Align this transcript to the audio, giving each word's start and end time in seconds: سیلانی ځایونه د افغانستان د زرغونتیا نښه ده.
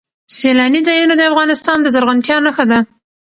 سیلانی 0.37 0.81
ځایونه 0.87 1.13
د 1.17 1.21
افغانستان 1.31 1.77
د 1.81 1.87
زرغونتیا 1.93 2.37
نښه 2.45 2.65
ده. 2.71 2.79